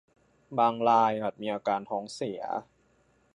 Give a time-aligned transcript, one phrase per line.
[0.57, 2.41] บางรายอาจมีอาการท้องเสีย